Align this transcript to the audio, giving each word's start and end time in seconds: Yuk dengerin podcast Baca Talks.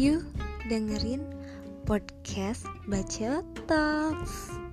Yuk 0.00 0.24
dengerin 0.72 1.20
podcast 1.84 2.64
Baca 2.88 3.44
Talks. 3.68 4.69